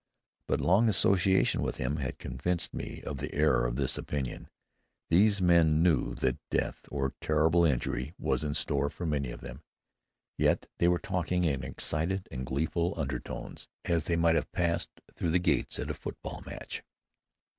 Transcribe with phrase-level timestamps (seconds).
[0.47, 4.49] But long association with him had convinced me of the error of this opinion.
[5.11, 9.61] These men knew that death or terrible injury was in store for many of them;
[10.39, 15.29] yet they were talking in excited and gleeful undertones, as they might have passed through
[15.29, 16.81] the gates at a football match.